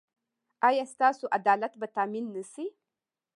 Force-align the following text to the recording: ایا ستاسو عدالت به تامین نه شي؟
ایا 0.69 0.85
ستاسو 0.93 1.25
عدالت 1.37 1.73
به 1.79 1.87
تامین 1.95 2.25
نه 2.35 2.43
شي؟ 2.51 2.65